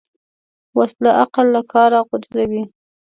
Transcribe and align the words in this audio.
وسله 0.77 1.11
عقل 1.21 1.45
له 1.55 1.61
کاره 1.71 1.99
غورځوي 2.07 2.63